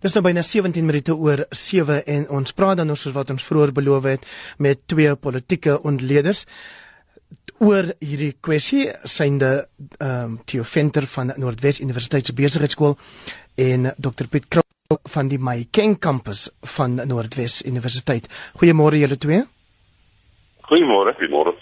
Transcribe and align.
Dis 0.00 0.14
nou 0.16 0.22
byna 0.24 0.40
17 0.40 0.86
minute 0.88 1.12
oor 1.12 1.42
7 1.52 1.98
en 2.08 2.22
ons 2.32 2.54
praat 2.56 2.78
dan 2.80 2.88
oor 2.88 3.12
wat 3.12 3.30
ons 3.34 3.44
vroeër 3.44 3.72
beloof 3.76 4.06
het 4.08 4.22
met 4.56 4.80
twee 4.88 5.12
politieke 5.16 5.74
ontleeders 5.84 6.46
oor 7.60 7.90
hierdie 8.00 8.32
kwessie 8.40 8.86
synde 9.04 9.50
ehm 9.98 10.32
um, 10.32 10.38
Theo 10.48 10.64
Venter 10.64 11.04
van 11.06 11.34
Noordwes 11.36 11.82
Universiteit 11.84 12.26
se 12.26 12.32
besigheidskool 12.32 12.96
en 13.60 13.92
Dr 13.98 14.30
Piet 14.32 14.48
Krou 14.48 14.64
van 15.12 15.28
die 15.28 15.38
Maikeng 15.38 15.98
kampus 16.00 16.48
van 16.78 16.96
Noordwes 16.96 17.60
Universiteit. 17.68 18.26
Goeiemôre 18.56 18.98
julle 18.98 19.20
twee. 19.20 19.44
Goeiemôre, 20.70 21.12
goeiemôre. 21.20 21.52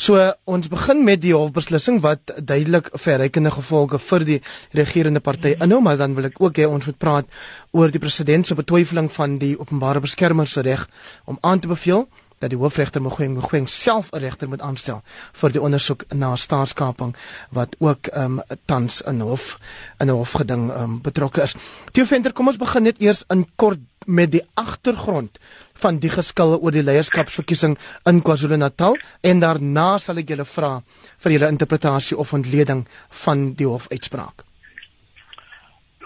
So 0.00 0.16
ons 0.48 0.70
begin 0.72 1.02
met 1.04 1.20
die 1.20 1.34
hofbeslissing 1.36 1.98
wat 2.00 2.30
duidelik 2.40 2.86
verrykende 3.02 3.50
gevolge 3.52 3.98
vir 4.00 4.22
die 4.24 4.38
regerende 4.78 5.20
party 5.20 5.52
inhou, 5.60 5.82
maar 5.84 5.98
dan 6.00 6.14
wil 6.16 6.30
ek 6.30 6.38
ook 6.40 6.56
hê 6.56 6.64
ons 6.64 6.86
moet 6.88 6.96
praat 6.96 7.28
oor 7.76 7.92
die 7.92 8.00
president 8.00 8.48
se 8.48 8.56
betwyfeling 8.56 9.10
van 9.12 9.36
die 9.42 9.52
openbare 9.60 10.00
beskermer 10.00 10.48
se 10.48 10.64
reg 10.64 10.86
om 11.28 11.36
aan 11.44 11.60
te 11.60 11.68
beveel 11.68 12.06
dat 12.40 12.50
die 12.50 12.58
hoofregter 12.58 13.02
Mogoeng 13.04 13.34
Mogoeng 13.36 13.68
self 13.68 14.10
'n 14.12 14.18
regter 14.18 14.48
moet 14.48 14.60
aanstel 14.60 15.02
vir 15.40 15.52
die 15.52 15.60
ondersoek 15.60 16.04
na 16.14 16.36
staatskaping 16.36 17.14
wat 17.50 17.76
ook 17.78 18.06
ehm 18.06 18.38
um, 18.38 18.58
tans 18.64 19.02
in 19.02 19.20
hof 19.20 19.58
in 20.00 20.06
'n 20.06 20.16
hofgeding 20.16 20.70
ehm 20.70 20.82
um, 20.82 21.00
betrokke 21.02 21.42
is. 21.42 21.54
Theo 21.92 22.04
Venter, 22.04 22.32
kom 22.32 22.46
ons 22.46 22.56
begin 22.56 22.82
net 22.82 23.00
eers 23.00 23.24
in 23.28 23.46
kort 23.56 23.78
met 24.06 24.30
die 24.30 24.42
agtergrond 24.54 25.38
van 25.74 25.98
die 25.98 26.10
geskille 26.10 26.60
oor 26.60 26.70
die 26.70 26.82
leierskapsverkiesing 26.82 27.78
in 28.04 28.22
KwaZulu-Natal 28.22 28.96
en 29.20 29.40
daarna 29.40 29.98
sal 29.98 30.16
ek 30.16 30.28
julle 30.28 30.44
vra 30.44 30.82
vir 31.18 31.32
julle 31.32 31.48
interpretasie 31.48 32.16
of 32.16 32.32
ontleding 32.32 32.86
van 33.24 33.52
die 33.54 33.66
hofuitspraak. 33.66 34.44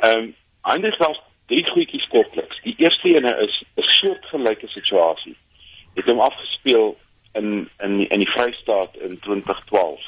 Ehm 0.02 0.18
um, 0.18 0.34
eintlik 0.62 0.98
was 0.98 1.18
drie 1.46 1.66
goedjies 1.70 2.08
kortliks. 2.08 2.60
Die 2.62 2.74
eerste 2.78 3.08
ene 3.08 3.36
is 3.46 3.62
'n 3.76 3.82
soortgelyke 3.82 4.68
situasie 4.68 5.36
het 5.94 6.04
hom 6.04 6.20
afgespeel 6.20 6.96
in 7.32 7.68
in 7.78 8.08
in 8.08 8.18
die 8.18 8.30
Vrystaat 8.30 8.96
in 8.96 9.18
2012. 9.18 10.00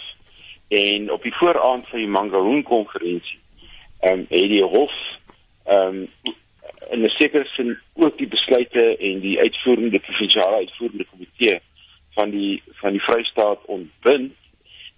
En 0.69 1.13
op 1.13 1.23
die 1.23 1.35
vooraand 1.35 1.89
van 1.89 1.99
die 1.99 2.09
Mangaung 2.09 2.65
konferensie, 2.65 3.39
ehm 4.01 4.13
um, 4.13 4.27
het 4.29 4.49
die 4.49 4.63
hof 4.63 4.93
ehm 5.65 5.97
um, 5.97 6.35
in 6.91 7.05
'n 7.05 7.09
sekere 7.09 7.45
sin 7.45 7.79
ook 7.95 8.19
die 8.19 8.29
besluite 8.29 8.97
en 8.97 9.21
die 9.21 9.39
uitvoerende 9.39 9.99
provinsiale 9.99 10.57
uitvoerende 10.57 11.05
komitee 11.05 11.61
van 12.11 12.31
die 12.31 12.63
van 12.67 12.91
die 12.91 13.03
Vrystaat 13.03 13.65
ontbind 13.65 14.33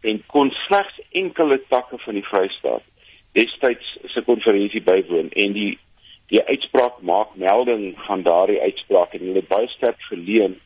en 0.00 0.22
kon 0.26 0.50
slegs 0.50 1.00
enkele 1.10 1.62
takke 1.68 1.98
van 1.98 2.14
die 2.14 2.24
Vrystaat 2.24 2.82
destyds 3.32 3.98
se 4.04 4.22
konferensie 4.22 4.82
bywoon 4.82 5.30
en 5.30 5.52
die 5.52 5.78
die 6.28 6.44
uitspraak 6.44 7.00
maak 7.00 7.34
melding 7.34 7.94
van 8.06 8.22
daardie 8.22 8.60
uitspraak 8.60 9.12
en 9.12 9.26
hulle 9.30 9.42
baie 9.48 9.68
sterk 9.68 10.02
verleen 10.10 10.58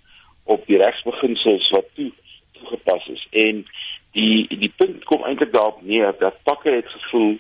op 0.45 0.67
die 0.67 0.79
regsbeginsels 0.79 1.71
wat 1.71 1.89
toe 1.95 2.11
toegepas 2.53 3.07
is. 3.07 3.27
En 3.31 3.65
die 4.13 4.47
die 4.49 4.73
punt 4.77 5.05
kom 5.05 5.25
eintlik 5.25 5.53
daarop 5.53 5.83
neer 5.83 6.15
dat 6.19 6.41
takke 6.43 6.71
het 6.71 6.89
gevoel 6.89 7.39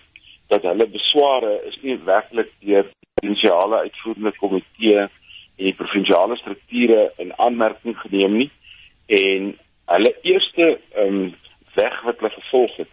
dat 0.52 0.62
hulle 0.62 0.86
besware 0.86 1.60
is 1.68 1.76
nie 1.82 1.98
werklik 2.04 2.50
deur 2.60 2.88
die 2.88 3.10
provinsiale 3.14 3.82
uitvoerende 3.86 4.32
komitee 4.38 4.98
en 4.98 5.10
die 5.68 5.76
provinsiale 5.76 6.36
strukture 6.36 7.12
in 7.16 7.32
aanmerking 7.38 7.96
geneem 8.00 8.36
nie. 8.36 8.50
En 9.06 9.52
hulle 9.92 10.14
eerste 10.22 10.78
um, 11.04 11.34
weg 11.74 12.02
wat 12.02 12.18
hulle 12.20 12.34
gevolg 12.38 12.76
het 12.76 12.92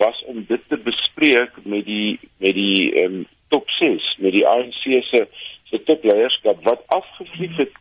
was 0.00 0.24
om 0.24 0.44
dit 0.48 0.62
te 0.68 0.76
bespreek 0.76 1.56
met 1.64 1.84
die 1.84 2.18
met 2.38 2.54
die 2.56 3.04
um, 3.04 3.26
top 3.48 3.70
6 3.70 4.16
met 4.18 4.32
die 4.32 4.46
ANC 4.48 4.82
se 5.10 5.26
se 5.70 5.82
topleierskap 5.84 6.64
wat 6.64 6.84
afgevlieg 6.86 7.56
het 7.56 7.76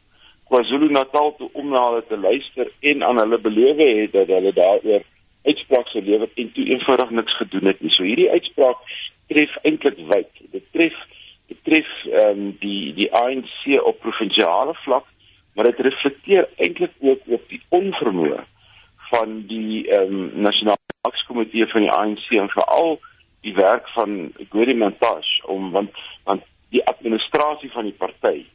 KwaZulu-Natal 0.50 1.36
toe 1.38 1.50
om 1.54 1.70
na 1.70 1.86
hulle 1.88 2.04
te 2.08 2.18
luister 2.18 2.72
en 2.92 3.04
aan 3.04 3.22
hulle 3.22 3.40
beloof 3.40 3.78
het 3.78 4.12
dat 4.18 4.28
hulle 4.34 4.54
daaroor 4.54 5.06
uitspraak 5.46 5.88
sou 5.88 6.02
lewer 6.04 6.30
en 6.42 6.52
toe 6.56 6.66
eenvoudig 6.66 7.10
niks 7.10 7.38
gedoen 7.38 7.70
het 7.72 7.82
nie. 7.82 7.94
So 7.94 8.04
hierdie 8.04 8.30
uitspraak 8.30 8.82
tref 9.32 9.56
eintlik 9.64 10.02
wyd. 10.10 10.32
Dit 10.56 10.66
tref 10.76 10.98
dit 11.50 11.64
tref 11.66 11.90
ehm 12.10 12.44
um, 12.44 12.52
die 12.62 12.94
die 12.98 13.10
ANC 13.16 13.82
op 13.82 14.02
provinsiale 14.06 14.76
vlak, 14.84 15.06
maar 15.56 15.70
dit 15.70 15.86
reflekteer 15.88 16.50
eintlik 16.58 16.94
ook 17.00 17.26
op 17.26 17.48
die 17.50 17.62
onvermoë 17.70 18.44
van 19.10 19.42
die 19.50 19.86
ehm 19.88 20.14
um, 20.20 20.30
nasionale 20.50 20.98
akskomitee 21.08 21.68
van 21.74 21.86
die 21.86 21.94
ANC 21.94 22.30
en 22.42 22.54
veral 22.54 23.00
die 23.42 23.56
werk 23.56 23.88
van 23.96 24.32
Gordie 24.50 24.76
Montague 24.76 25.48
om 25.48 25.72
want 25.72 26.06
want 26.24 26.46
die 26.70 26.86
administrasie 26.86 27.72
van 27.72 27.88
die 27.90 27.98
party 27.98 28.46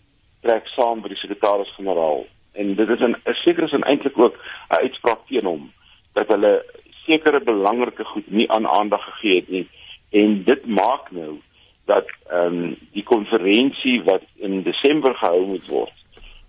trek 0.45 0.69
saam 0.77 1.03
by 1.03 1.11
die 1.13 1.21
sekretaris-generaal. 1.23 2.25
En 2.61 2.75
dit 2.79 2.89
is 2.89 3.01
'n 3.01 3.17
sekere 3.45 3.69
sin 3.69 3.83
eintlik 3.83 4.19
ook 4.19 4.37
'n 4.37 4.83
uitspraak 4.85 5.27
teen 5.29 5.45
hom 5.45 5.73
dat 6.13 6.29
hulle 6.29 6.65
sekere 7.07 7.41
belangrike 7.41 8.05
goed 8.05 8.31
nie 8.31 8.51
aan 8.51 8.67
aandag 8.67 9.05
gegee 9.05 9.37
het 9.41 9.49
nie. 9.49 9.69
En 10.11 10.45
dit 10.45 10.67
maak 10.67 11.11
nou 11.11 11.41
dat 11.85 12.07
ehm 12.31 12.47
um, 12.47 12.77
die 12.93 13.03
konferensie 13.03 14.03
wat 14.03 14.23
in 14.37 14.63
Desember 14.63 15.15
gehou 15.15 15.47
moet 15.47 15.67
word 15.67 15.93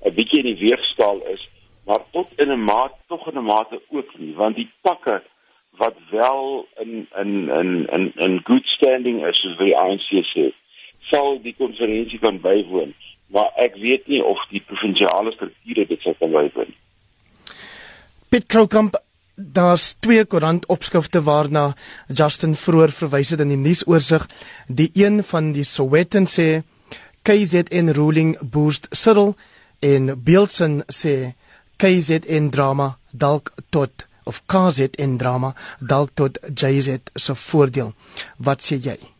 'n 0.06 0.14
bietjie 0.14 0.40
in 0.40 0.56
die 0.56 0.70
weegskaal 0.70 1.20
is 1.34 1.50
maar 1.86 2.02
tot 2.12 2.28
in 2.36 2.52
'n 2.52 2.64
mate 2.64 2.96
tog 3.08 3.28
in 3.28 3.38
'n 3.38 3.44
mate 3.44 3.82
ook 3.90 4.18
nie. 4.18 4.36
Want 4.36 4.56
die 4.56 4.70
takke 4.82 5.22
wat 5.78 5.96
wel 6.10 6.68
in 6.78 7.08
in 7.16 7.50
in 7.50 7.88
in 7.88 8.12
in 8.16 8.42
good 8.44 8.66
standing 8.66 9.26
is 9.26 9.40
soos 9.42 9.58
die 9.58 9.78
ANC 9.78 10.10
sê 10.34 10.52
sal 11.10 11.42
die 11.42 11.56
konferensie 11.58 12.20
kan 12.20 12.40
bywoon 12.42 12.94
maar 13.34 13.52
ek 13.58 13.78
weet 13.82 14.08
nie 14.08 14.22
of 14.24 14.40
die 14.52 14.62
provinsiale 14.62 15.34
strukture 15.36 15.88
dit 15.90 16.02
sou 16.02 16.14
kan 16.20 16.32
bywoon. 16.32 16.72
Piet 18.30 18.48
Kroukamp 18.52 19.00
Daar's 19.36 19.96
twee 20.00 20.24
koerant 20.26 20.66
opskrifte 20.72 21.20
waarna 21.24 21.74
Justin 22.08 22.54
vroeër 22.56 22.92
verwys 22.96 23.34
het 23.34 23.42
in 23.44 23.50
die 23.52 23.60
nuusoorseig. 23.60 24.28
Die 24.68 24.92
een 24.96 25.24
van 25.28 25.52
die 25.52 25.66
Sowetan 25.68 26.24
sê 26.32 26.64
KZN 27.28 27.92
ruling 27.98 28.38
boost 28.40 28.88
Cyril 28.96 29.36
en 29.84 30.14
Beeldsen 30.24 30.84
sê 30.88 31.34
KZN 31.76 32.48
drama 32.56 32.96
dalk 33.12 33.52
tot 33.76 34.06
of 34.24 34.40
KZN 34.48 35.18
drama 35.20 35.52
dalk 35.80 36.16
tot 36.16 36.40
JZ 36.56 37.12
se 37.16 37.36
voordeel. 37.36 37.92
Wat 38.38 38.64
sê 38.64 38.80
jy? 38.80 39.15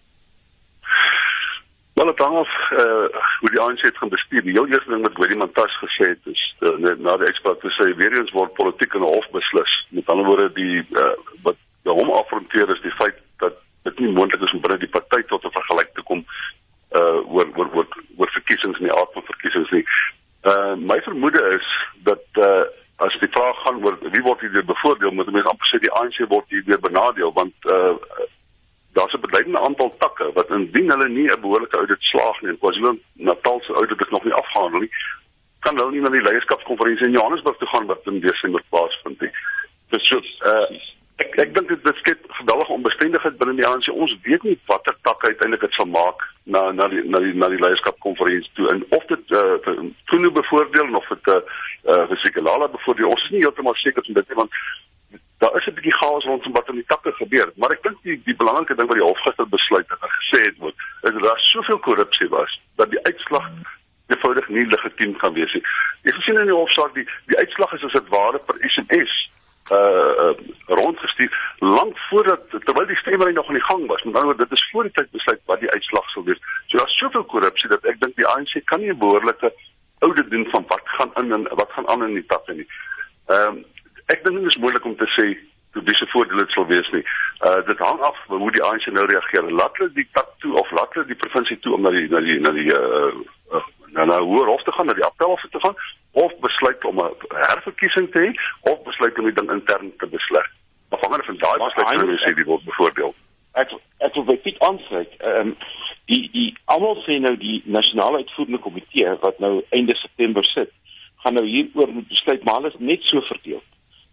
Wel 1.96 2.08
het 2.08 2.18
hang 2.20 2.36
af 2.36 2.72
uh, 2.72 2.80
hoe 3.40 3.50
die 3.52 3.60
ANC 3.60 3.82
het 3.82 3.98
gaan 3.98 4.10
bestuur. 4.10 4.42
Die 4.44 4.52
heel 4.52 4.68
eerste 4.68 4.90
ding 4.90 5.02
wat 5.02 5.14
Gwedi 5.14 5.36
Mantas 5.36 5.78
gesê 5.80 6.10
het 6.10 6.26
is 6.28 6.56
uh, 6.60 6.96
na 7.00 7.18
die 7.18 7.30
uitspraak 7.30 7.62
te 7.62 7.72
sê 7.72 7.96
weer 7.96 8.18
eens 8.18 8.34
word 8.36 8.54
politiek 8.54 8.94
in 8.94 9.02
'n 9.02 9.14
hof 9.14 9.30
beslis. 9.32 9.76
Met 9.90 10.10
ander 10.12 10.26
woorde 10.26 10.52
die 10.54 10.84
uh, 10.92 11.14
wat 11.48 11.56
hom 11.84 12.12
afronteer 12.12 12.70
is 12.70 12.82
die 12.82 12.92
feit 13.00 13.16
dat 13.38 13.56
dit 13.88 14.00
nie 14.00 14.12
moontlik 14.12 14.42
is 14.42 14.52
om 14.52 14.60
binne 14.60 14.78
die 14.78 14.92
party 14.98 15.22
tot 15.32 15.46
'n 15.46 15.56
vergelyk 15.56 15.94
te 15.94 16.04
kom 16.04 16.26
uh 17.00 17.34
oor 17.36 17.48
oor 17.56 17.70
oor 17.74 17.88
oor 18.18 18.32
verkiesings 18.32 18.78
en 18.78 18.88
die 18.90 18.98
aard 19.00 19.14
van 19.14 19.30
verkiesings 19.32 19.72
nie. 19.72 19.86
Uh 20.44 20.76
my 20.76 21.00
vermoede 21.02 21.44
is 21.60 21.68
dat 22.04 22.28
uh 22.50 22.66
as 23.08 23.16
die 23.20 23.32
vraag 23.32 23.58
gaan 23.64 23.84
oor 23.84 23.96
wie 24.12 24.24
word 24.24 24.40
hier 24.40 24.66
bevoordeel, 24.66 25.12
moet 25.12 25.32
mense 25.32 25.50
amper 25.50 25.68
sê 25.72 25.80
die 25.80 25.96
ANC 26.00 26.20
word 26.28 26.46
hier 26.50 26.80
benadeel 26.80 27.32
want 27.34 27.56
uh 27.78 27.96
daar's 28.96 29.14
'n 29.14 29.26
beduidende 29.26 29.60
aantal 29.60 29.92
takke 29.98 30.32
wat 30.34 30.50
indien 30.50 30.90
hulle 30.92 31.10
nie 31.10 31.28
'n 31.32 31.42
behoorlike 31.42 31.78
audit 31.78 32.02
slaag 32.02 32.42
nie 32.42 32.58
KwaZulu-Natal 32.58 33.60
se 33.62 33.74
audit 33.74 34.02
is 34.02 34.14
nog 34.16 34.24
nie 34.24 34.34
afgehandel 34.34 34.80
nie, 34.80 34.92
kan 35.60 35.78
hulle 35.78 35.92
nie 35.92 36.02
na 36.02 36.10
die 36.10 36.22
leierskapskonferensie 36.28 37.08
in 37.08 37.18
Johannesburg 37.18 37.58
toe 37.58 37.68
gaan 37.68 37.86
wat 37.86 38.12
in 38.12 38.20
Desember 38.20 38.62
plaasvind 38.70 39.22
nie. 39.22 39.34
Dis 39.90 40.08
so 40.08 40.22
uh 40.52 40.68
ek 41.24 41.38
ek 41.40 41.54
dink 41.56 41.70
dit 41.84 41.96
skep 41.96 42.24
geweldige 42.40 42.76
onbestendigheid 42.76 43.38
binne 43.40 43.56
die 43.56 43.68
ANC. 43.68 43.88
Ons 43.88 44.16
weet 44.24 44.44
nie 44.44 44.58
watter 44.68 44.96
takke 45.08 45.28
uiteindelik 45.28 45.62
dit 45.64 45.78
sal 45.78 45.88
maak 45.88 46.26
na 46.44 46.72
na 46.72 46.88
die 46.92 47.04
na 47.04 47.20
die 47.24 47.34
na 47.34 47.50
die 47.50 47.62
leierskapskonferensie 47.64 48.52
toe 48.60 48.68
en 48.74 48.84
of 48.98 49.06
dit 49.12 49.32
uh 49.32 49.56
toe 50.12 50.20
nou 50.20 50.32
bevoordeel 50.40 50.96
of 50.96 51.08
dit 51.14 51.32
uh, 51.36 51.40
uh 51.94 52.18
Sekelala 52.24 52.68
bevoordeel. 52.68 53.10
Ons 53.10 53.24
is 53.24 53.38
nie 53.38 53.46
heeltemal 53.46 53.80
seker 53.80 54.04
van 54.06 54.20
dit 54.20 54.28
nie 54.30 54.42
want 54.44 54.60
daar 55.38 55.56
is 55.58 55.68
'n 55.68 55.74
bietjie 55.74 55.98
chaos 56.00 56.24
rondom 56.24 56.52
wat 56.52 56.68
in 56.70 56.76
die 56.76 56.86
takke 56.88 57.12
gebeur, 57.12 57.52
maar 57.56 57.72
ek 57.72 57.84
dink 57.84 57.98
die 58.04 58.22
die 58.24 58.36
belangrike 58.36 58.76
ding 58.76 58.88
wat 58.88 58.98
die 58.98 59.06
hof 59.06 59.22
gister 59.22 59.48
besluit 59.48 59.90
het 59.90 60.02
en 60.02 60.14
gesê 60.20 60.44
het 60.46 60.58
word, 60.58 60.76
is 61.02 61.14
dat 61.14 61.24
daar 61.24 61.40
soveel 61.40 61.80
korrupsie 61.80 62.30
was 62.30 62.60
dat 62.76 62.90
die 62.90 63.04
uitslag 63.04 63.50
eenvoudig 64.08 64.48
nie 64.48 64.66
legitiem 64.66 65.16
kan 65.18 65.34
wees 65.34 65.54
nie. 65.54 65.64
Jy 66.02 66.12
gesien 66.12 66.40
in 66.40 66.52
die 66.52 66.62
hofsaak 66.62 66.94
die 66.94 67.08
die 67.26 67.38
uitslag 67.38 67.74
is 67.74 67.84
as 67.84 67.92
dit 67.92 68.10
ware 68.10 68.40
per 68.40 68.56
SMS 68.60 69.14
uh 69.72 70.34
rondgestuur 70.66 71.56
lank 71.60 71.98
voordat 72.10 72.50
terwyl 72.50 72.86
die 72.86 72.96
stemmery 72.96 73.34
nog 73.34 73.48
aan 73.48 73.60
die 73.60 73.64
gang 73.64 73.88
was. 73.88 74.04
Met 74.04 74.14
ander 74.14 74.24
woorde, 74.24 74.44
dit 74.44 74.58
is 74.58 74.70
voor 74.72 74.84
die 74.84 74.92
tyd 74.92 75.12
besluit 75.12 75.42
wat 75.46 75.60
die 75.60 75.72
uitslag 75.72 76.10
sal 76.10 76.24
wees. 76.24 76.42
So 76.68 76.78
daar's 76.78 76.98
soveel 76.98 77.24
korrupsie 77.24 77.70
dat 77.70 77.86
ek 77.86 78.00
dink 78.00 78.16
die 78.16 78.28
ANC 78.28 78.62
kan 78.66 78.80
nie 78.80 78.92
'n 78.94 78.98
behoorlike 78.98 79.54
audit 80.00 80.30
doen 80.30 80.46
van 80.52 80.66
wat 80.68 80.82
gaan 80.84 81.12
in 81.16 81.32
en 81.32 81.48
wat 81.50 81.72
gaan 81.72 81.88
aan 81.88 82.04
in 82.04 82.14
die 82.14 82.26
takke 82.26 82.54
nie. 82.54 82.68
Ehm 83.26 83.58
um, 83.58 83.66
ek 84.14 84.24
dink 84.24 84.40
dit 84.40 84.52
is 84.52 84.62
moeilik 84.62 84.86
om 84.86 84.96
te 84.96 85.08
sê 85.18 85.28
hoe 85.76 85.84
dis 85.84 86.02
'n 86.02 86.12
voordeel 86.14 86.38
dit 86.38 86.52
sal 86.52 86.66
wees 86.66 86.90
nie. 86.90 87.06
Uh 87.48 87.62
dit 87.66 87.80
hang 87.80 88.00
af 88.00 88.18
hoe 88.28 88.52
die 88.52 88.64
ANC 88.64 88.86
nou 88.86 89.06
reageer. 89.06 89.52
Laat 89.52 89.78
hulle 89.78 89.92
die 89.94 90.08
tak 90.12 90.30
toe 90.40 90.54
of 90.60 90.72
laat 90.72 90.94
hulle 90.94 91.06
die 91.06 91.22
provinsie 91.24 91.60
toe 91.60 91.74
om 91.74 91.82
na 91.82 91.90
die 91.90 92.08
na 92.10 92.20
die 92.20 92.40
na 92.40 92.52
die 92.52 92.72
uh, 92.74 93.12
uh, 93.52 93.66
na 93.96 94.06
na 94.06 94.20
hoër 94.20 94.48
hof 94.48 94.64
te 94.64 94.72
gaan, 94.72 94.86
na 94.86 94.94
die 94.94 95.06
appelhof 95.06 95.42
te 95.52 95.60
gaan 95.60 95.76
of 96.12 96.32
besluit 96.40 96.86
om 96.86 97.00
'n 97.00 97.16
herverkiesing 97.30 98.12
te 98.12 98.20
hê 98.20 98.30
of 98.72 98.84
besluit 98.84 99.20
om 99.20 99.26
die 99.26 99.34
ding 99.34 99.52
intern 99.52 99.92
te 99.98 100.08
besluit. 100.08 100.52
Afhangende 100.90 101.26
van 101.26 101.38
daai 101.38 101.58
besluit 101.58 101.88
kan 101.88 102.10
jy 102.10 102.18
sê 102.24 102.36
die 102.36 102.50
word 102.52 102.64
byvoorbeeld. 102.64 103.16
Ek 103.54 103.72
ek 103.98 104.14
wil 104.14 104.24
baie 104.24 104.40
dit 104.44 104.60
aansluit. 104.60 105.12
Ehm 105.20 105.48
um, 105.48 105.56
die 106.06 106.30
die 106.32 106.58
almal 106.66 107.04
sê 107.04 107.20
nou 107.20 107.36
die 107.38 107.62
nasionale 107.66 108.18
uitvoerende 108.18 108.58
komitee 108.58 109.18
wat 109.22 109.40
nou 109.40 109.64
einde 109.70 109.96
September 109.96 110.44
sit, 110.46 110.72
gaan 111.24 111.34
nou 111.34 111.46
hieroor 111.46 111.92
moet 111.92 112.08
besluit, 112.08 112.44
maar 112.44 112.56
hulle 112.56 112.68
is 112.68 112.80
net 112.80 113.04
so 113.04 113.22
verdeel. 113.22 113.64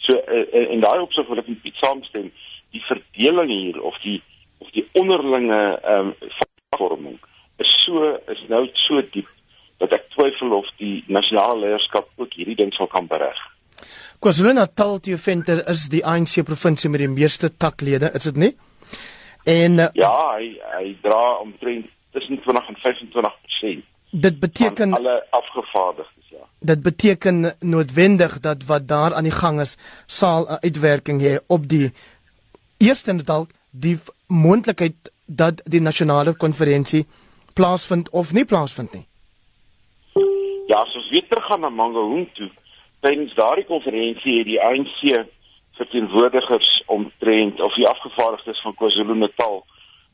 So 0.07 0.19
uh, 0.19 0.71
in 0.75 0.83
daai 0.83 1.01
opsig 1.01 1.29
wil 1.29 1.43
ek 1.43 1.49
met 1.49 1.63
Piet 1.63 1.79
saamstem, 1.81 2.31
die 2.73 2.83
verdeling 2.89 3.51
hier 3.53 3.83
of 3.83 3.99
die 4.07 4.21
of 4.63 4.71
die 4.77 4.87
onderlinge 4.99 5.61
ehm 5.83 6.13
um, 6.13 6.33
vorming 6.77 7.19
is 7.63 7.71
so 7.85 8.15
is 8.33 8.43
nou 8.49 8.65
so 8.87 9.03
diep 9.15 9.29
dat 9.83 9.95
ek 9.99 10.09
twyfel 10.15 10.55
of 10.57 10.69
die 10.79 11.03
nasionale 11.11 11.67
leierskap 11.67 12.09
ook 12.23 12.35
hierdie 12.39 12.59
ding 12.59 12.71
sal 12.75 12.89
kan 12.91 13.09
bereg. 13.11 13.39
KwaZulu-Natal 14.23 15.01
Theo 15.03 15.19
Venter 15.19 15.65
is 15.73 15.89
die 15.91 16.05
ANC 16.07 16.45
provinsie 16.47 16.91
met 16.91 17.03
die 17.03 17.11
meeste 17.11 17.51
taklede, 17.51 18.13
is 18.15 18.29
dit 18.31 18.39
nie? 18.39 18.53
En 19.51 19.81
uh, 19.83 19.89
ja, 19.99 20.13
hy 20.37 20.53
hy 20.77 20.93
dra 21.03 21.23
omtrent 21.43 21.89
tussen 22.15 22.39
20 22.45 22.69
en 22.71 22.79
25%. 22.85 23.89
Dit 24.27 24.39
beteken 24.39 24.95
alle 24.95 25.17
afgevaardigdes, 25.35 26.22
ja. 26.43 26.49
Dit 26.59 26.83
beteken 26.83 27.55
noodwendig 27.61 28.41
dat 28.41 28.65
wat 28.67 28.89
daar 28.89 29.15
aan 29.15 29.29
die 29.29 29.39
gang 29.39 29.61
is, 29.61 29.77
sal 30.07 30.47
'n 30.47 30.59
uitwerking 30.61 31.21
hê 31.21 31.39
op 31.47 31.69
die 31.69 31.93
eerstens 32.79 33.25
dalk 33.25 33.51
die 33.71 33.99
moontlikheid 34.27 35.13
dat 35.27 35.63
die 35.65 35.81
nasionale 35.81 36.35
konferensie 36.35 37.07
plaasvind 37.55 38.11
of 38.11 38.33
nie 38.33 38.45
plaasvind 38.45 38.93
nie. 38.93 39.07
Ja, 40.67 40.77
as 40.81 40.95
ons 40.95 41.11
weer 41.11 41.27
terug 41.29 41.47
gaan 41.47 41.61
na 41.61 41.69
Mangaung 41.69 42.29
toe, 42.35 42.51
tydens 43.01 43.35
daardie 43.35 43.65
konferensie 43.65 44.39
het 44.39 44.47
die 44.47 44.61
ANC 44.61 45.27
verteenwoordigers 45.73 46.83
omtrent 46.87 47.61
of 47.61 47.75
die 47.75 47.89
afgevaardigdes 47.89 48.61
van 48.63 48.75
KwaZulu-Natal 48.75 49.65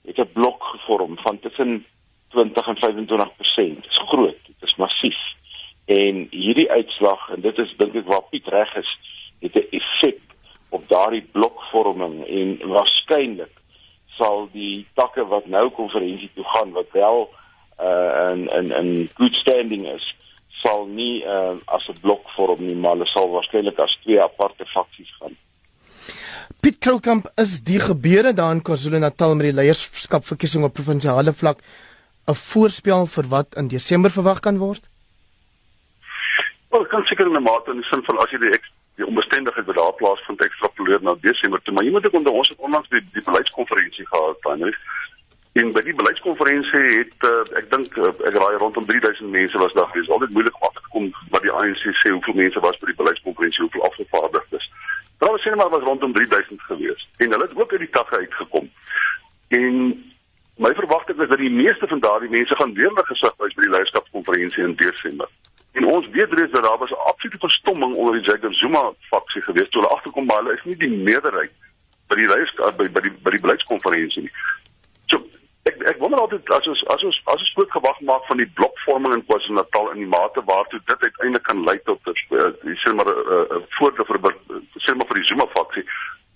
het 0.05 0.19
'n 0.19 0.33
blok 0.33 0.63
gevorm 0.65 1.19
van 1.19 1.39
tussen 1.39 1.87
20 2.29 2.67
en 2.67 2.77
25%. 2.77 3.83
Dit 3.83 3.91
is 3.91 4.03
groot, 4.07 4.41
dit 4.47 4.63
is 4.69 4.77
massief. 4.77 5.19
En 5.89 6.27
hierdie 6.31 6.71
uitslag 6.71 7.31
en 7.33 7.41
dit 7.41 7.59
is 7.59 7.71
dink 7.81 7.95
ek 7.97 8.09
waar 8.11 8.27
Piet 8.31 8.49
reg 8.53 8.75
is, 8.77 8.91
het 9.41 9.55
'n 9.57 9.69
effek 9.79 10.21
op 10.69 10.89
daardie 10.89 11.25
blokvorming 11.33 12.27
en 12.27 12.59
waarskynlik 12.69 13.55
sal 14.19 14.49
die 14.53 14.87
takke 14.95 15.25
wat 15.31 15.47
nou 15.47 15.71
konferensie 15.71 16.31
toe 16.35 16.45
gaan 16.45 16.75
wat 16.77 16.91
wel 16.93 17.29
uh 17.81 18.31
in 18.33 18.49
in 18.59 18.73
in 18.81 19.11
good 19.15 19.35
standing 19.35 19.87
is 19.87 20.05
sal 20.63 20.87
nie 20.87 21.23
uh 21.25 21.57
as 21.65 21.89
'n 21.89 22.01
blok 22.01 22.29
vorm 22.37 22.67
nie 22.67 22.75
maar 22.75 22.97
hulle 22.97 23.07
sal 23.07 23.31
waarskynlik 23.31 23.79
as 23.79 23.99
twee 24.03 24.21
aparte 24.23 24.67
faksies 24.67 25.13
gaan. 25.19 25.37
Piet 26.61 26.79
Kroukamp 26.79 27.31
is 27.37 27.63
die 27.63 27.81
gebeure 27.81 28.33
daar 28.33 28.53
in 28.53 28.63
KwaZulu-Natal 28.63 29.35
met 29.37 29.47
die 29.47 29.59
leierskapverkiesing 29.61 30.65
op 30.65 30.75
provinsiale 30.75 31.33
vlak 31.33 31.63
'n 32.29 32.35
voorspel 32.35 33.07
vir 33.07 33.27
wat 33.29 33.57
in 33.57 33.69
Desember 33.69 34.11
verwag 34.11 34.41
kan 34.41 34.59
word? 34.59 34.83
Wel, 36.69 36.87
kan 36.87 37.05
seker 37.05 37.27
in 37.27 37.37
'n 37.37 37.43
mate 37.43 37.71
in 37.73 37.83
sin 37.83 38.05
van 38.05 38.19
as 38.19 38.31
jy 38.31 38.39
die 38.39 38.61
die 38.99 39.07
onbestendigheid 39.07 39.67
wat 39.67 39.75
daar 39.75 39.93
plaasvind 39.93 40.41
ekstrapoleer 40.43 41.03
na 41.03 41.15
Desember 41.21 41.61
toe, 41.63 41.75
maar 41.75 41.85
jy 41.85 41.91
moet 41.91 42.07
ook 42.07 42.19
onder 42.21 42.33
ons 42.33 42.49
het 42.49 42.59
onlangs 42.59 42.89
die 42.89 43.05
die 43.13 43.23
beleidskonferensie 43.23 44.07
gehad, 44.07 44.41
Tannie. 44.41 44.75
En 45.53 45.73
by 45.73 45.83
die 45.83 45.95
beleidskonferensie 45.95 46.83
het 46.99 47.27
uh, 47.27 47.59
ek 47.61 47.71
dink 47.71 47.97
uh, 47.97 48.11
ek 48.31 48.37
raai 48.43 48.59
rondom 48.63 48.87
3000 48.87 49.31
mense 49.31 49.59
was 49.59 49.73
daar. 49.73 49.89
Dit 49.93 50.03
is 50.03 50.11
altyd 50.11 50.35
moeilik 50.35 50.59
om 50.59 50.67
af 50.69 50.75
te 50.75 50.91
kom 50.95 51.09
wat 51.31 51.43
die 51.43 51.55
ANC 51.55 51.85
sê 52.03 52.11
hoeveel 52.11 52.39
mense 52.43 52.61
was 52.61 52.79
by 52.83 52.91
die 52.91 53.01
beleidskonferensie, 53.01 53.63
hoeveel 53.65 53.87
afgevaardigdes. 53.91 54.71
Daar 55.19 55.31
was 55.31 55.43
sienema 55.43 55.69
was 55.69 55.83
rondom 55.83 56.13
3000 56.13 56.63
gewees 56.63 57.09
en 57.17 57.31
hulle 57.31 57.49
het 57.49 57.57
ook 57.57 57.73
uit 57.73 57.87
die 57.87 57.95
takke 57.97 58.17
uitgekom. 58.17 58.71
En 59.49 59.75
my 60.57 60.75
verwagting 60.75 61.21
is 61.23 61.29
dat 61.29 61.39
die 61.39 61.51
meeste 61.51 61.87
van 61.87 62.01
daardie 62.01 62.31
mense 62.31 62.55
gaan 62.55 62.75
weer 62.75 62.93
na 62.93 63.03
gesig 63.03 63.35
wys 63.39 63.55
by 63.55 63.67
die 63.67 63.75
leierskapskonferensie 63.75 64.65
in 64.65 64.75
Desember. 64.75 65.31
En 65.79 65.87
ons 65.87 66.09
weet 66.09 66.33
reeds 66.33 66.53
dat 66.53 66.63
daar 66.63 66.79
was 66.79 66.91
'n 66.91 67.07
absolute 67.11 67.39
verstomming 67.39 67.95
onder 67.95 68.15
die 68.15 68.31
Jacob 68.31 68.55
Zuma 68.55 68.93
faksie 69.01 69.43
gewees 69.43 69.69
toe 69.69 69.81
hulle 69.81 69.95
agterkom 69.95 70.25
maar 70.25 70.37
hulle 70.37 70.57
is 70.57 70.65
nie 70.65 70.77
die 70.77 70.91
meerderheid 70.91 71.53
by 72.09 72.17
die 72.17 72.27
leierskap 72.27 72.77
by 72.77 72.89
by 72.91 73.01
die 73.01 73.13
by 73.23 73.31
die 73.31 73.45
beleidskonferensie 73.45 74.23
nie. 74.23 74.33
So 75.07 75.23
ek 75.71 75.83
ek 75.93 76.01
wonder 76.03 76.21
altyd 76.21 76.51
as 76.57 76.67
ons 76.67 76.83
as 76.95 77.05
ons 77.09 77.21
as 77.25 77.45
ons 77.45 77.53
groot 77.55 77.71
gewag 77.77 78.01
maak 78.01 78.25
van 78.31 78.43
die 78.43 78.51
blokvorming 78.59 79.15
in 79.15 79.25
KwaZulu-Natal 79.29 79.91
in 79.91 80.03
die 80.05 80.13
mate 80.17 80.43
waartoe 80.51 80.81
dit 80.85 81.03
uiteindelik 81.03 81.47
kan 81.51 81.65
lei 81.65 81.79
tot 81.85 82.01
dis 82.05 82.83
sê 82.83 82.95
maar 82.95 83.11
'n 83.13 83.37
uh, 83.37 83.63
voordeel 83.79 84.09
vir 84.11 84.35
sê 84.87 84.97
maar 84.97 85.07
vir 85.13 85.21
die 85.21 85.29
Zuma 85.31 85.47
faksie 85.59 85.85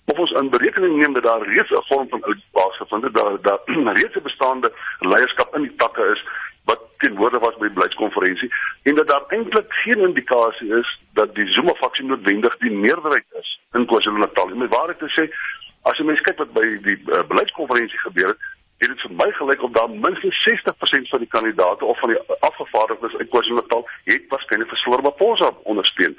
of 0.05 0.19
ons 0.19 0.31
in 0.31 0.49
berekening 0.49 0.97
neem 0.97 1.13
dat 1.13 1.23
daar 1.23 1.47
reeds 1.47 1.69
'n 1.71 1.87
vorm 1.87 2.09
van 2.09 2.23
oud 2.23 2.41
plaasgevind 2.51 3.03
het 3.03 3.13
daar 3.13 3.41
daar 3.41 3.59
reeds 3.99 4.15
'n 4.15 4.29
bestaande 4.29 4.71
leierskap 4.99 5.55
in 5.55 5.61
die 5.61 5.75
takke 5.75 6.03
is 6.13 6.23
wat 6.65 6.79
teenwoordig 6.97 7.39
was 7.39 7.55
by 7.57 7.67
die 7.67 7.75
beleidskonferensie 7.77 8.53
en 8.83 8.95
dat 8.95 9.07
daar 9.07 9.23
eintlik 9.27 9.73
geen 9.73 9.99
indikasie 9.99 10.75
is 10.75 10.99
dat 11.13 11.35
die 11.35 11.51
Zuma 11.51 11.73
faksie 11.73 12.05
noodwendig 12.05 12.57
die 12.57 12.71
meerderheid 12.71 13.25
is 13.39 13.59
in 13.73 13.85
KwaZulu-Natal. 13.85 14.51
Om 14.51 14.67
waarheid 14.67 14.99
te 14.99 15.09
sê, 15.15 15.27
as 15.81 15.97
jy 15.97 16.05
mens 16.07 16.21
kyk 16.21 16.39
wat 16.41 16.53
by 16.55 16.65
die 16.87 16.97
uh, 17.11 17.23
beleidskonferensie 17.27 17.99
gebeur 18.05 18.33
het, 18.33 18.49
het 18.83 18.91
dit 18.91 19.03
vir 19.05 19.15
my 19.19 19.29
gelyk 19.37 19.63
op 19.63 19.75
daar 19.75 19.91
minstens 19.91 20.39
60% 20.47 21.11
van 21.11 21.23
die 21.23 21.31
kandidaate 21.35 21.85
of 21.85 21.99
van 21.99 22.13
die 22.13 22.19
afgevaardigdes 22.39 23.15
uit 23.19 23.29
KwaZulu-Natal 23.29 23.87
het 24.09 24.27
waarskynlik 24.33 24.71
vir 24.71 24.81
Cyril 24.83 24.99
Ramaphosa 25.01 25.51
ondersteun. 25.63 26.17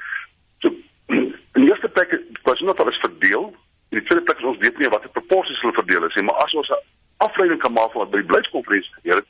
So 0.63 0.73
in 1.55 1.61
die 1.61 1.69
eerste 1.69 1.89
plek 1.89 2.17
KwaZulu-Natal 2.43 2.93
is 2.93 3.03
verdeel. 3.05 3.53
In 3.95 4.01
die 4.01 4.07
tweede 4.09 4.25
plek 4.27 4.41
ons 4.43 4.59
weet 4.59 4.77
nie 4.77 4.89
watter 4.91 5.11
proporsies 5.15 5.61
hulle 5.63 5.73
verdeel 5.77 6.03
is 6.03 6.15
nie, 6.19 6.25
maar 6.27 6.41
as 6.43 6.53
ons 6.59 6.69
'n 6.69 6.81
afleiding 7.23 7.61
kan 7.63 7.71
maak 7.71 7.91
van 7.91 8.01
wat 8.01 8.11
by 8.11 8.19
die 8.19 8.27
beleidskonferensie 8.27 8.95
gebeur 8.99 9.21
het, 9.21 9.29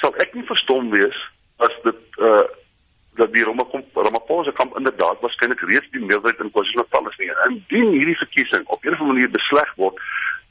sal 0.00 0.16
ek 0.16 0.32
nie 0.34 0.46
verstom 0.48 0.88
wees 0.90 1.18
as 1.58 1.74
dit 1.84 2.00
uh 2.18 2.48
dat 3.20 3.32
die 3.32 3.44
Ramaphosa 3.44 4.52
kamp 4.56 4.76
inderdaad 4.76 5.20
waarskynlik 5.20 5.60
reeds 5.60 5.90
die 5.92 6.00
meerderheid 6.00 6.40
in 6.40 6.50
KwaZulu-Natal 6.50 7.08
is 7.10 7.18
nie. 7.18 7.28
Indien 7.48 7.90
hierdie 7.92 8.16
verkiesing 8.16 8.64
op 8.66 8.84
'n 8.84 8.88
of 8.88 9.00
ander 9.00 9.12
manier 9.12 9.30
besleg 9.30 9.74
word 9.76 10.00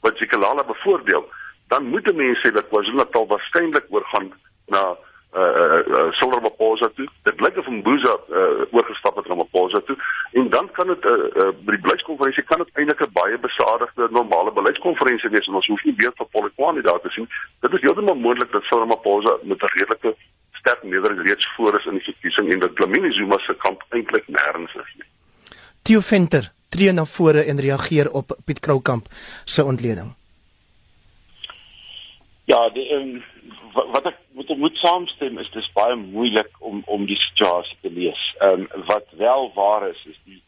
wat 0.00 0.16
Sikalala 0.16 0.62
bevoordeel, 0.62 1.26
dan 1.68 1.90
moet 1.90 2.14
mense 2.14 2.40
sê 2.40 2.52
dat 2.52 2.68
KwaZulu-Natal 2.68 3.26
waarskynlik 3.26 3.86
oorgaan 3.88 4.32
na 4.68 4.96
uh 5.34 5.80
uh 5.96 6.12
Silver 6.12 6.36
Ramaphosa 6.36 6.88
toe. 6.94 7.08
Dit 7.22 7.40
lyk 7.40 7.56
of 7.56 7.66
Mbuza 7.66 8.16
uh 8.28 8.64
oorgestap 8.70 9.16
het 9.16 9.26
na 9.26 9.34
Ramaphosa 9.34 9.80
toe 9.86 9.96
en 10.32 10.48
dan 10.48 10.70
kan 10.72 10.86
dit 10.86 11.04
uh, 11.04 11.12
uh 11.12 11.52
by 11.64 11.76
die 11.76 11.84
beleidskonferensie 11.86 12.44
kan 12.44 12.58
dit 12.58 12.70
eintlik 12.74 13.00
'n 13.00 13.12
baie 13.12 13.38
besadigde 13.38 14.08
normale 14.10 14.52
beleidskonferensie 14.52 15.30
wees 15.30 15.46
en 15.46 15.54
ons 15.54 15.66
hoef 15.66 15.84
nie 15.84 15.96
weer 15.96 16.12
vir 16.16 16.26
Polokwane 16.26 16.82
daar 16.82 17.00
te 17.00 17.08
sien. 17.08 17.28
Dit 17.60 17.72
is 17.72 17.80
heeltemal 17.80 18.14
moontlik 18.14 18.52
dat 18.52 18.62
Silver 18.62 18.86
Ramaphosa 18.86 19.36
met 19.42 19.62
'n 19.62 19.72
redelike 19.78 20.14
sterk 20.52 20.82
meerderheid 20.82 21.26
reeds 21.26 21.46
voor 21.56 21.78
is 21.78 21.84
in 21.84 21.98
die 21.98 22.08
verkiesing 22.12 22.52
en 22.52 22.58
dat 22.58 22.76
Dlamini 22.76 23.12
Zuma 23.12 23.38
se 23.38 23.54
kamp 23.54 23.84
eintlik 23.88 24.26
nêrens 24.26 24.74
is 24.74 24.92
nie. 24.98 25.08
Theo 25.82 26.00
Venter 26.00 26.52
tree 26.68 26.92
na 26.92 27.04
vore 27.04 27.42
en 27.44 27.60
reageer 27.60 28.10
op 28.10 28.36
Piet 28.44 28.60
Kroukamp 28.60 29.06
se 29.44 29.64
ontleding. 29.64 30.14
Ja, 32.44 32.68
die 32.74 32.86
um, 32.94 33.22
wat 33.74 34.06
ek 34.06 34.21
moet 34.62 34.76
saamstem 34.78 35.38
is 35.42 35.50
dis 35.50 35.68
baie 35.74 35.94
moeilik 35.98 36.50
om 36.58 36.82
om 36.86 37.06
die 37.10 37.18
situasie 37.18 37.76
te 37.82 37.90
lees. 37.90 38.22
Ehm 38.38 38.66
um, 38.70 38.84
wat 38.86 39.08
wel 39.18 39.50
waar 39.54 39.88
is 39.88 40.02
is 40.10 40.18
die 40.24 40.38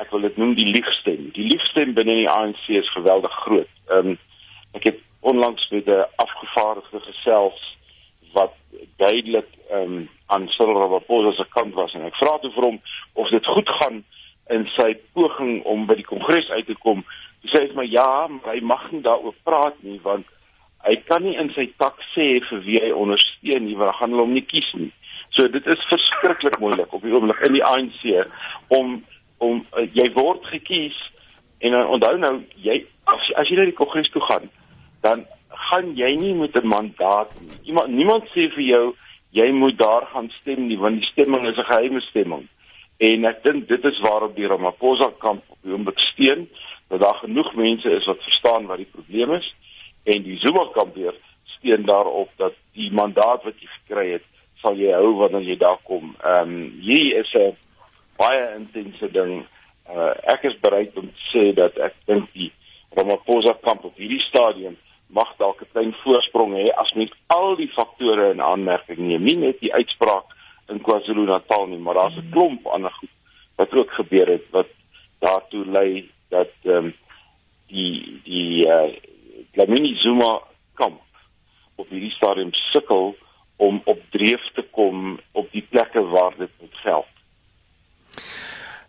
ek 0.00 0.10
wil 0.14 0.24
dit 0.24 0.38
noem 0.40 0.54
die 0.56 0.70
liegstem. 0.72 1.28
Die 1.36 1.44
liegstem 1.50 1.92
binne 1.98 2.14
die 2.22 2.30
ANC 2.30 2.62
is 2.80 2.92
geweldig 2.96 3.34
groot. 3.44 3.74
Ehm 3.90 4.14
um, 4.14 4.18
ek 4.78 4.88
het 4.88 5.02
onlangs 5.20 5.68
met 5.70 5.86
'n 5.86 6.06
afgevaardigde 6.24 7.00
gesels 7.10 7.60
wat 8.32 8.56
duidelik 8.96 9.50
ehm 9.70 9.96
um, 9.96 10.08
aan 10.26 10.48
Cyril 10.48 10.80
Ramaphosa 10.80 11.32
se 11.36 11.48
kant 11.48 11.74
was 11.74 11.94
en 11.94 12.08
ek 12.08 12.16
vra 12.16 12.38
toe 12.38 12.52
vir 12.56 12.68
hom 12.70 12.80
of 13.12 13.28
dit 13.28 13.46
goed 13.46 13.68
gaan 13.68 14.04
in 14.48 14.68
sy 14.76 14.94
poging 15.12 15.62
om 15.64 15.86
by 15.86 15.94
die 16.00 16.10
kongres 16.12 16.48
uit 16.50 16.66
te 16.66 16.78
kom. 16.84 17.04
Hy 17.42 17.48
sê 17.52 17.66
vir 17.68 17.76
my 17.76 17.84
ja, 17.84 18.26
maar 18.28 18.54
hy 18.54 18.60
mag 18.60 18.90
nie 18.92 19.04
daaroor 19.04 19.36
praat 19.44 19.76
nie 19.82 20.00
want 20.02 20.26
hy 20.86 20.96
kan 21.06 21.22
nie 21.22 21.36
in 21.38 21.50
sy 21.54 21.68
tak 21.78 22.00
sê 22.12 22.40
vir 22.48 22.62
wie 22.66 22.80
hy 22.82 22.90
ondersteun 22.94 23.66
nie, 23.66 23.76
want 23.78 23.92
dan 23.92 23.98
gaan 24.00 24.14
hulle 24.14 24.26
hom 24.26 24.34
nie 24.36 24.46
kies 24.46 24.68
nie. 24.78 24.90
So 25.32 25.48
dit 25.48 25.66
is 25.66 25.88
verskriklik 25.88 26.58
moeilik 26.60 26.92
op 26.92 27.04
die 27.06 27.14
oomblik 27.14 27.40
in 27.46 27.56
die 27.58 27.64
ANC 27.64 28.02
om 28.68 29.00
om 29.42 29.64
uh, 29.74 29.86
jy 29.90 30.06
word 30.14 30.44
gekies 30.46 30.94
en 31.66 31.74
uh, 31.74 31.86
onthou 31.90 32.14
nou 32.22 32.34
jy 32.62 32.76
as, 33.10 33.30
as 33.40 33.48
jy 33.50 33.58
na 33.58 33.66
die 33.66 33.78
kongres 33.78 34.10
toe 34.14 34.22
gaan, 34.28 34.46
dan 35.02 35.24
gaan 35.70 35.94
jy 35.98 36.12
nie 36.18 36.34
met 36.38 36.56
'n 36.56 36.66
mandaat 36.66 37.30
nie. 37.40 37.56
Iemand 37.70 37.90
niemand 37.90 38.28
sê 38.34 38.50
vir 38.54 38.66
jou 38.66 38.84
jy 39.32 39.48
moet 39.50 39.78
daar 39.78 40.06
gaan 40.12 40.30
stem 40.40 40.66
nie, 40.68 40.78
want 40.78 41.00
die 41.00 41.10
stemming 41.10 41.46
is 41.48 41.58
'n 41.58 41.70
geheime 41.70 42.00
stemming. 42.00 42.48
En 42.98 43.24
ek 43.24 43.42
dink 43.42 43.68
dit 43.68 43.84
is 43.84 44.00
waarop 44.00 44.36
die 44.36 44.46
Ramaphosa 44.46 45.10
kamp 45.18 45.42
op 45.48 45.58
die 45.62 45.72
oomblik 45.72 45.98
steun 45.98 46.48
dat 46.88 47.00
daar 47.00 47.18
genoeg 47.24 47.54
mense 47.54 47.90
is 47.90 48.06
wat 48.06 48.22
verstaan 48.22 48.66
wat 48.66 48.76
die 48.76 48.92
probleem 48.92 49.32
is 49.32 49.54
en 50.04 50.22
die 50.22 50.38
Zuma 50.38 50.66
kamp 50.74 50.94
weer 50.94 51.14
steun 51.44 51.86
daarop 51.86 52.30
dat 52.36 52.54
die 52.72 52.90
mandaat 52.92 53.44
wat 53.44 53.58
jy 53.60 53.68
gekry 53.68 54.06
het 54.12 54.26
sal 54.62 54.78
jy 54.78 54.92
hou 54.94 55.14
wanneer 55.18 55.46
jy 55.46 55.56
daar 55.58 55.80
kom. 55.88 56.14
Ehm 56.22 56.54
um, 56.54 56.70
hier 56.80 57.18
is 57.20 57.34
'n 57.34 57.56
baie 58.16 58.54
intense 58.56 59.10
ding. 59.10 59.46
Uh, 59.90 60.14
ek 60.34 60.42
is 60.42 60.60
bereid 60.60 60.96
om 60.96 61.10
te 61.10 61.24
sê 61.32 61.54
dat 61.54 61.78
ek 61.78 61.94
dink 62.06 62.32
die 62.32 62.52
Ramaphosa 62.94 63.56
kamp 63.62 63.84
op 63.84 63.96
hierdie 63.96 64.22
stadium 64.28 64.76
mag 65.08 65.34
dalk 65.38 65.60
'n 65.60 65.72
klein 65.72 65.94
voorsprong 66.02 66.54
hê 66.54 66.70
as 66.82 66.92
mens 66.92 67.12
al 67.26 67.56
die 67.56 67.68
faktore 67.68 68.30
in 68.30 68.40
aanmerking 68.40 68.98
neem, 68.98 69.24
nie 69.24 69.36
net 69.36 69.60
die 69.60 69.74
uitspraak 69.74 70.24
in 70.68 70.80
KwaZulu-Natal 70.80 71.66
nie, 71.66 71.78
maar 71.78 71.94
daar's 71.94 72.16
'n 72.16 72.30
klomp 72.30 72.66
ander 72.66 72.92
goed 73.00 73.10
wat 73.56 73.74
ook 73.74 73.90
gebeur 73.90 74.26
het 74.26 74.46
wat 74.50 74.68
daartoe 75.18 75.64
lei 75.66 76.10
dat 76.28 76.52
ehm 76.64 76.76
um, 76.76 76.94
die 77.68 78.20
die 78.24 78.66
uh 78.66 78.92
Lamini 79.54 79.94
Zuma 80.00 80.40
kamp 80.74 81.00
op 81.76 81.88
hierdie 81.92 82.14
stadium 82.16 82.52
sukkel 82.72 83.16
om 83.56 83.80
op 83.84 84.00
dreef 84.10 84.44
te 84.56 84.62
kom 84.70 85.18
op 85.32 85.50
die 85.52 85.64
plekke 85.68 86.00
waar 86.14 86.32
dit 86.38 86.50
moet 86.60 86.78
geld. 86.84 87.11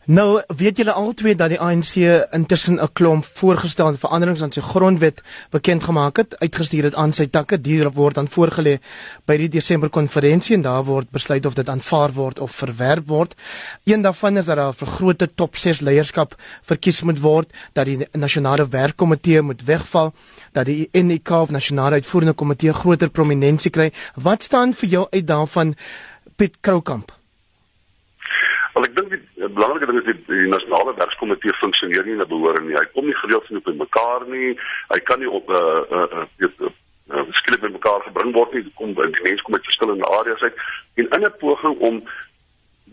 Nou, 0.06 0.42
weet 0.58 0.78
julle 0.78 0.92
albei 0.92 1.32
dat 1.40 1.54
die 1.54 1.60
ANC 1.64 1.96
intussen 2.36 2.76
'n 2.76 2.92
klomp 2.94 3.26
voorgestelde 3.26 3.98
veranderings 3.98 4.42
aan 4.42 4.52
sy 4.52 4.62
grondwet 4.62 5.22
bekend 5.50 5.84
gemaak 5.84 6.18
het, 6.18 6.40
uitgestuur 6.40 6.84
het 6.84 6.96
aan 6.96 7.14
sy 7.14 7.28
takke, 7.28 7.62
dit 7.62 7.94
word 7.94 8.16
dan 8.16 8.28
voorgelê 8.28 8.80
by 9.26 9.38
die 9.38 9.48
Desember 9.48 9.90
konferensie 9.90 10.56
en 10.56 10.62
daar 10.62 10.84
word 10.84 11.10
besluit 11.12 11.46
of 11.46 11.54
dit 11.54 11.70
aanvaar 11.70 12.12
word 12.12 12.40
of 12.40 12.52
verwerp 12.52 13.08
word. 13.08 13.36
Een 13.84 14.02
daarvan 14.02 14.38
is 14.38 14.46
dat 14.46 14.58
daar 14.58 14.70
'n 14.70 14.74
vergrote 14.74 15.30
top 15.36 15.56
6 15.56 15.80
leierskap 15.80 16.36
verkies 16.64 17.02
moet 17.04 17.20
word, 17.20 17.54
dat 17.74 17.86
die 17.86 18.08
nasionale 18.12 18.68
werkkomitee 18.68 19.42
moet 19.42 19.64
wegval, 19.64 20.14
dat 20.52 20.66
die 20.66 20.90
NEK 20.92 21.30
of 21.30 21.50
nasionale 21.50 21.96
uitvoerende 21.96 22.34
komitee 22.34 22.74
groter 22.74 23.10
prominensie 23.10 23.72
kry. 23.72 23.92
Wat 24.16 24.44
staan 24.44 24.74
vir 24.74 24.90
jou 24.90 25.08
uit 25.10 25.28
daarvan 25.28 25.76
Piet 26.36 26.58
Kroukamp? 26.62 27.23
Wel 28.74 28.88
ek 28.88 28.96
dink 28.98 29.12
die 29.14 29.50
belangrike 29.54 29.86
ding 29.90 30.00
is 30.02 30.08
die, 30.08 30.16
die 30.28 30.50
nasionale 30.50 30.96
werkskomitee 30.98 31.54
funksioneer 31.60 32.08
nie 32.08 32.18
na 32.18 32.26
behoor 32.30 32.58
nie. 32.62 32.74
Hy 32.74 32.86
kom 32.96 33.06
nie 33.06 33.20
gereeld 33.22 33.46
genoeg 33.50 33.68
by 33.68 33.76
mekaar 33.84 34.26
nie. 34.32 34.56
Hy 34.90 35.00
kan 35.10 35.22
nie 35.22 35.30
op 35.30 35.50
'n 35.50 35.60
uh, 35.60 36.00
uh, 36.00 36.26
uh, 36.42 36.50
uh, 36.50 36.72
uh, 37.14 37.26
skielik 37.40 37.62
by 37.62 37.72
mekaar 37.76 38.02
gebring 38.08 38.34
word 38.34 38.54
nie. 38.54 38.64
Dit 38.66 38.74
kom 38.82 38.96
by 38.98 39.06
die 39.14 39.26
mense 39.28 39.46
kom 39.46 39.58
uit 39.58 39.70
verskillende 39.70 40.10
areas 40.20 40.42
uit 40.42 40.58
en 40.96 41.10
in 41.18 41.26
'n 41.28 41.38
poging 41.44 41.78
om 41.80 42.02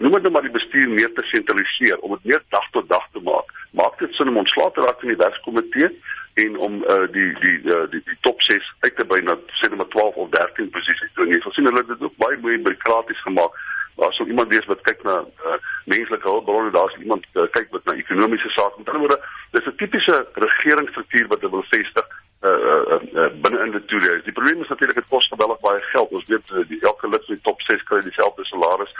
noem 0.00 0.12
dit 0.12 0.22
nou 0.22 0.32
maar 0.32 0.46
die 0.48 0.58
bestuur 0.58 0.88
meer 0.88 1.12
te 1.12 1.22
sentraliseer, 1.32 1.98
om 1.98 2.12
dit 2.16 2.24
meer 2.24 2.42
dag 2.48 2.70
tot 2.70 2.88
dag 2.88 3.06
te 3.12 3.20
maak. 3.20 3.48
Maak 3.72 3.98
dit 3.98 4.14
sin 4.14 4.28
om 4.28 4.36
ontslae 4.36 4.70
te 4.72 4.84
raak 4.84 5.00
van 5.00 5.08
die 5.08 5.22
werkskomitee 5.24 5.88
en 6.34 6.56
om 6.56 6.84
uh, 6.84 7.06
die 7.12 7.32
die 7.40 7.58
uh, 7.72 7.84
die 7.90 8.02
die 8.04 8.18
top 8.20 8.42
6 8.42 8.72
uit 8.80 8.96
te 8.96 9.04
by 9.04 9.20
na 9.24 9.36
sê 9.58 9.68
net 9.68 9.80
maar 9.80 9.92
12 9.96 10.14
of 10.14 10.30
13 10.36 10.70
posisies 10.70 11.12
toe. 11.14 11.26
Jy 11.26 11.40
sien 11.40 11.68
hulle 11.68 11.82
het 11.82 11.88
dit 11.88 12.02
ook 12.02 12.16
baie 12.16 12.38
baie 12.44 12.58
byråkraties 12.68 13.22
gemaak 13.26 13.56
daar 13.96 14.12
sou 14.12 14.28
iemand 14.28 14.48
wees 14.48 14.66
wat 14.66 14.80
kyk 14.80 15.02
na 15.02 15.20
uh, 15.20 15.58
menslike 15.84 16.28
hulpbronne, 16.28 16.70
daar's 16.70 16.96
iemand 16.96 17.26
uh, 17.34 17.42
kyk 17.50 17.68
wat 17.70 17.84
na 17.84 17.92
ekonomiese 17.92 18.48
sake. 18.48 18.78
Met 18.78 18.88
ander 18.88 19.00
woorde, 19.06 19.20
dis 19.50 19.66
'n 19.66 19.76
tipiese 19.76 20.26
regeringsstruktuur 20.32 21.26
wat 21.26 21.40
hulle 21.40 21.52
wil 21.52 21.70
vestig 21.70 22.06
uh, 22.42 22.50
uh, 22.50 23.00
uh, 23.12 23.30
binne 23.42 23.64
in 23.64 23.70
die 23.70 23.84
toerie. 23.84 24.22
Die 24.22 24.32
probleem 24.32 24.62
is 24.62 24.68
natuurlik 24.68 24.96
dit 24.96 25.08
kos 25.08 25.28
geweldig 25.28 25.60
baie 25.60 25.80
geld. 25.80 26.10
Ons 26.10 26.26
weet 26.26 26.50
uh, 26.50 26.64
die 26.68 26.80
elke 26.80 27.08
lid 27.08 27.24
van 27.26 27.34
die 27.34 27.44
top 27.44 27.60
6 27.62 27.82
kry 27.82 28.02
dieselfde 28.02 28.44
salaris 28.44 28.94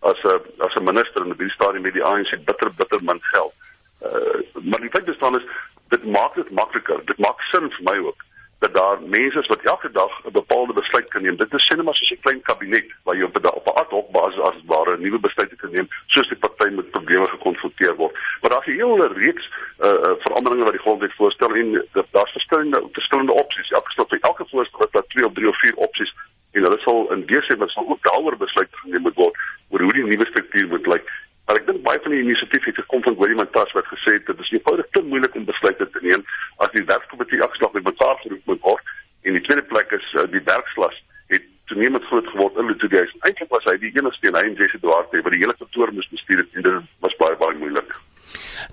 as 0.00 0.20
'n 0.22 0.28
uh, 0.28 0.66
as 0.66 0.74
'n 0.74 0.84
minister 0.84 1.24
in 1.24 1.34
die 1.36 1.50
stadium 1.50 1.82
met 1.82 1.92
die 1.92 2.04
ANC 2.04 2.30
bitter 2.44 2.70
bitter 2.76 3.00
min 3.02 3.20
geld. 3.32 3.54
Uh, 4.04 4.40
maar 4.62 4.80
die 4.80 4.90
feit 4.90 5.04
bestaan 5.04 5.36
is 5.36 5.46
dit 5.88 6.04
maak 6.04 6.34
dit 6.34 6.50
makliker. 6.50 7.04
Dit 7.04 7.18
maak 7.18 7.40
sin 7.40 7.70
vir 7.70 7.84
my 7.90 7.98
ook 7.98 8.20
dat 8.58 8.74
daar 8.74 8.98
mense 9.02 9.38
is 9.38 9.46
wat 9.46 9.62
elke 9.62 9.90
dag 9.90 10.12
'n 10.24 10.32
bepaalde 10.32 10.72
besluit 10.72 11.08
kan 11.10 11.22
neem. 11.22 11.36
Dit 11.36 11.54
is 11.54 11.66
sinema 11.66 11.92
soos 11.92 12.10
'n 12.10 12.20
klein 12.20 12.42
kabinet 12.42 12.88
waar 13.04 13.16
jy 13.16 13.22
op 13.22 13.36
'n 13.36 13.46
op 13.46 13.66
'n 13.66 13.78
ad 13.82 13.90
hoc 13.90 14.10
basis 14.10 14.40
as 14.40 14.54
ware 14.66 14.96
'n 14.96 15.00
nuwe 15.14 15.26
besluit 15.26 15.56
kan 15.56 15.70
neem 15.70 15.88
soos 16.06 16.28
die 16.28 16.38
party 16.38 16.70
met 16.74 16.90
probleme 16.90 17.26
gekonfronteer 17.28 17.94
word. 17.96 18.18
Maar 18.40 18.50
daar's 18.50 18.66
'n 18.66 18.78
hele 18.82 19.08
reeks 19.12 19.46
uh, 19.78 19.88
uh 19.88 20.14
veranderinge 20.26 20.64
wat 20.64 20.76
die 20.76 20.84
grondwet 20.86 21.14
voorstel 21.14 21.54
en 21.54 21.84
daar's 21.92 22.32
verskillende 22.32 22.82
verskillende 22.92 23.32
opsies. 23.32 23.70
Elke 23.70 23.92
stap 23.92 24.08
vir 24.08 24.18
elke 24.20 24.44
voorstel 24.50 24.80
het 24.80 24.92
daar 24.92 25.06
2 25.08 25.26
of 25.26 25.32
3 25.32 25.48
of 25.48 25.58
4 25.58 25.74
opsies 25.74 26.14
en 26.52 26.62
hulle 26.62 26.78
sal 26.78 27.12
in 27.12 27.26
Desember 27.26 27.70
sal 27.70 27.88
ook 27.88 28.02
daaroor 28.02 28.36
besluit 28.36 28.68
geneem 28.70 29.02
moet 29.02 29.14
word 29.14 29.36
oor 29.68 29.80
hoe 29.80 29.92
die 29.92 30.04
nuwe 30.04 30.26
struktuur 30.26 30.68
moet 30.68 30.86
lyk. 30.86 31.06
Maar 31.46 31.56
ek 31.56 31.66
dink 31.66 31.82
baie 31.82 32.00
van 32.02 32.10
die 32.10 32.22
inisiatiewe 32.22 32.64
het 32.64 32.82
gekom 32.82 33.02
van 33.02 33.16
Willem 33.18 33.36
Mantas 33.36 33.72
wat 33.72 33.86
gesê 33.86 34.12
het 34.16 34.26
dit 34.26 34.38
is 34.40 34.50
eenvoudig 34.50 34.86
te 34.90 35.02
moeilik 35.02 35.34
om 35.34 35.44
besluite 35.44 35.90
te 35.90 36.00
neem 36.02 36.22
as 36.56 36.70
die 36.72 36.84
werkskomitee 36.84 37.42
afslag 37.42 37.72
met 37.72 37.84
mekaar 37.84 38.16
geroep 38.22 38.44
moet 38.44 38.60
word. 38.60 38.84
En 39.22 39.32
die 39.32 39.42
tweede 39.42 39.62
plek 39.62 39.90
is 39.90 40.06
uh, 40.12 40.24
die 40.30 40.44
werkslas 40.44 41.02
toenemend 41.70 42.04
groot 42.10 42.26
geword 42.32 42.56
in 42.60 42.70
Letoile. 42.70 43.10
Eintlik 43.26 43.52
was 43.52 43.66
hy 43.68 43.76
die 43.82 43.92
enigste 43.96 44.28
een 44.28 44.38
hy 44.38 44.46
en 44.48 44.58
Jesse 44.58 44.80
Duarte 44.82 45.22
wat 45.22 45.34
die 45.34 45.42
hele 45.42 45.56
kantoor 45.58 45.92
moes 45.96 46.10
bestuur 46.12 46.44
en 46.44 46.66
dit 46.66 46.90
was 47.04 47.16
baie 47.20 47.38
baie 47.40 47.56
moeilik. 47.60 47.94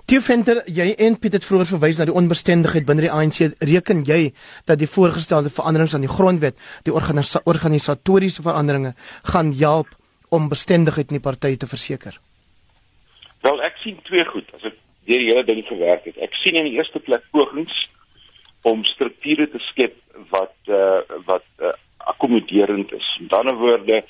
Toe 0.08 0.20
Venter, 0.24 0.62
jy 0.66 0.88
en 1.06 1.16
Piet 1.20 1.36
het 1.36 1.46
vroeër 1.46 1.68
verwys 1.74 1.98
na 2.00 2.06
die 2.08 2.16
onbestendigheid 2.16 2.86
binne 2.88 3.04
die 3.04 3.12
ANC. 3.12 3.54
Reken 3.62 4.02
jy 4.08 4.32
dat 4.68 4.80
die 4.80 4.90
voorgestelde 4.90 5.52
veranderings 5.52 5.94
aan 5.94 6.04
die 6.04 6.10
grondwet, 6.10 6.58
die 6.86 6.94
organisa 6.94 7.42
organisatoriese 7.48 8.44
veranderinge 8.44 8.94
gaan 9.32 9.52
help 9.60 9.92
om 10.32 10.48
bestendigheid 10.52 11.12
in 11.12 11.20
die 11.20 11.24
party 11.24 11.56
te 11.56 11.68
verseker? 11.70 12.18
Wel 13.42 13.62
ek 13.68 13.78
sien 13.84 13.98
twee 14.08 14.24
goed 14.30 14.48
as 14.56 14.68
ek 14.70 14.78
deur 15.08 15.22
die 15.24 15.30
hele 15.30 15.44
ding 15.46 15.64
gewerk 15.68 16.06
het. 16.08 16.18
Ek 16.24 16.34
sien 16.42 16.58
in 16.58 16.68
die 16.70 16.76
eerste 16.78 17.02
plek 17.02 17.24
pogings 17.34 17.74
om 18.68 18.84
strukture 18.86 19.48
te 19.50 19.60
skep 19.70 19.96
wat 20.30 20.54
uh 20.70 21.02
wat 21.26 21.48
uh, 21.58 21.74
akkommoderend 22.04 22.92
is. 22.92 23.18
Met 23.20 23.32
ander 23.32 23.54
woorde 23.54 24.04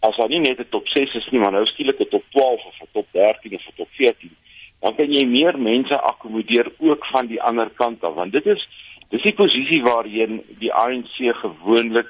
as 0.00 0.16
daar 0.16 0.28
nie 0.28 0.40
net 0.40 0.58
'n 0.60 0.68
top 0.70 0.88
6 0.88 1.14
is 1.14 1.28
nie, 1.30 1.40
maar 1.40 1.52
nou 1.52 1.66
skielik 1.66 2.00
'n 2.00 2.08
top 2.08 2.24
12 2.30 2.64
of 2.64 2.80
'n 2.80 2.88
top 2.92 3.06
13 3.12 3.54
of 3.54 3.66
'n 3.66 3.76
top 3.76 3.88
14, 3.90 4.36
dan 4.80 4.94
kan 4.94 5.12
jy 5.12 5.24
meer 5.26 5.58
mense 5.58 6.00
akkommodeer 6.00 6.72
ook 6.78 7.06
van 7.06 7.26
die 7.26 7.42
ander 7.42 7.70
kant 7.70 8.04
af, 8.04 8.14
want 8.14 8.32
dit 8.32 8.46
is 8.46 8.68
dis 9.10 9.22
die 9.22 9.34
posisie 9.34 9.82
waarheen 9.82 10.42
die 10.58 10.72
ANC 10.72 11.16
gewoonlik 11.42 12.08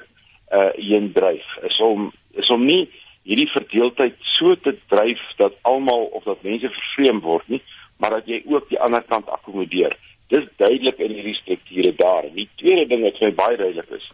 uh 0.51 0.69
heen 0.75 1.11
dryf. 1.13 1.57
Is 1.63 1.79
om 1.79 2.11
is 2.33 2.49
om 2.49 2.65
nie 2.65 2.89
hierdie 3.23 3.49
verdeeldheid 3.51 4.15
so 4.37 4.55
te 4.55 4.75
dryf 4.87 5.21
dat 5.37 5.53
almal 5.61 6.09
of 6.17 6.23
dat 6.23 6.43
mense 6.43 6.69
vervreem 6.69 7.19
word 7.19 7.47
nie, 7.47 7.61
maar 7.97 8.09
dat 8.17 8.27
jy 8.27 8.41
ook 8.45 8.69
die 8.69 8.79
ander 8.79 9.03
kant 9.07 9.29
akkommodeer. 9.29 9.97
Dis 10.27 10.47
duidelik 10.57 10.97
in 10.97 11.11
hierdie 11.11 11.35
strukture 11.35 11.93
daar. 11.95 12.27
Die 12.33 12.49
tweede 12.55 12.87
ding 12.87 13.03
wat 13.03 13.19
vir 13.19 13.29
my 13.29 13.35
baie 13.35 13.57
duidelik 13.57 13.89
is, 13.97 14.07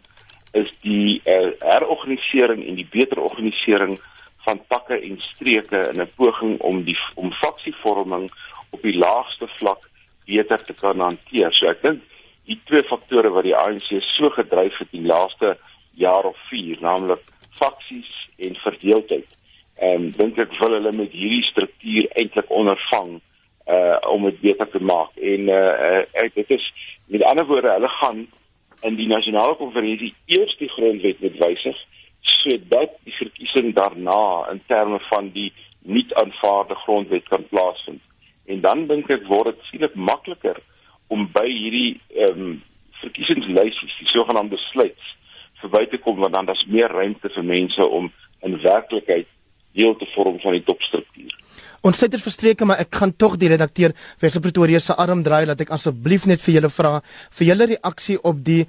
is 0.51 0.71
die 0.81 1.21
uh, 1.25 1.51
herorganisering 1.59 2.63
en 2.67 2.75
die 2.75 2.87
beter 2.91 3.19
organisering 3.19 3.97
van 4.47 4.61
takke 4.67 4.99
en 4.99 5.21
streke 5.21 5.89
in 5.91 6.01
'n 6.01 6.11
poging 6.15 6.59
om 6.59 6.83
die 6.83 6.97
om 7.15 7.31
faksievorming 7.31 8.29
op 8.69 8.81
die 8.81 8.97
laagste 8.97 9.47
vlak 9.47 9.89
beter 10.25 10.63
te 10.65 10.73
kan 10.73 10.99
hanteer. 10.99 11.51
So 11.53 11.67
ek 11.67 11.81
dink 11.81 12.01
die 12.45 12.59
twee 12.65 12.83
faktore 12.83 13.29
wat 13.29 13.43
die 13.43 13.55
ANC 13.55 13.89
so 14.15 14.29
gedryf 14.29 14.77
het 14.77 14.91
die 14.91 15.05
laaste 15.05 15.57
jaar 15.93 16.23
of 16.23 16.37
4, 16.49 16.77
naamlik 16.79 17.23
faksies 17.59 18.11
en 18.37 18.55
verdeeldheid. 18.55 19.27
Ehm 19.77 20.07
um, 20.07 20.11
dink 20.17 20.37
ek 20.37 20.53
wil 20.59 20.77
hulle 20.77 20.91
met 20.91 21.11
hierdie 21.11 21.43
struktuur 21.43 22.07
eintlik 22.15 22.49
ondervang 22.49 23.19
uh 23.67 23.97
om 24.09 24.23
dit 24.23 24.39
beter 24.41 24.69
te 24.69 24.79
maak. 24.79 25.11
En 25.15 25.49
uh, 25.49 26.03
uh 26.23 26.29
dit 26.33 26.49
is 26.49 26.73
met 27.05 27.23
ander 27.23 27.45
woorde 27.45 27.75
hulle 27.75 27.89
gaan 27.99 28.27
in 28.81 28.95
die 28.95 29.07
nasionale 29.07 29.55
konferensie 29.55 30.13
eers 30.25 30.55
die 30.57 30.69
grondwet 30.69 31.21
moet 31.21 31.37
wysig 31.41 31.77
sodat 32.27 32.93
die 33.07 33.15
verkiesing 33.15 33.73
daarna 33.75 34.49
in 34.51 34.61
terme 34.67 34.99
van 35.09 35.31
die 35.31 35.51
nie 35.87 36.05
aanvaarde 36.19 36.75
grondwet 36.75 37.27
kan 37.31 37.45
plaasvind. 37.47 38.01
En 38.45 38.61
dan 38.61 38.87
dink 38.87 39.09
ek 39.11 39.27
word 39.27 39.53
dit 39.53 39.69
skielik 39.69 39.95
makliker 39.95 40.59
om 41.07 41.27
by 41.31 41.45
hierdie 41.47 41.99
ehm 42.15 42.41
um, 42.47 42.57
verkiesingslysies, 42.97 43.93
die 43.99 44.09
sogenaamde 44.09 44.57
sluits 44.57 45.11
verby 45.61 45.83
te 45.91 45.99
kom 46.01 46.17
want 46.17 46.33
dan 46.33 46.47
daar's 46.49 46.65
meer 46.65 46.89
ruimte 46.89 47.29
vir 47.29 47.45
mense 47.45 47.85
om 47.85 48.09
in 48.41 48.57
werklikheid 48.61 49.27
deel 49.77 49.93
te 49.95 50.07
vorm 50.15 50.39
van 50.41 50.57
die 50.57 50.63
topstruktuur. 50.65 51.36
Ons 51.81 51.97
sit 51.97 52.13
er 52.13 52.23
verstreke 52.23 52.65
maar 52.65 52.79
ek 52.79 52.95
gaan 52.95 53.13
tog 53.15 53.37
die 53.37 53.49
redakteur 53.49 53.93
Wessel 54.21 54.41
Pretoria 54.41 54.79
se 54.79 54.93
arm 54.93 55.23
draai 55.23 55.45
dat 55.45 55.61
ek 55.61 55.71
asseblief 55.75 56.25
net 56.25 56.41
vir 56.41 56.59
julle 56.59 56.69
vra 56.69 57.01
vir 57.39 57.47
julle 57.47 57.69
reaksie 57.73 58.17
op 58.23 58.43
die 58.43 58.63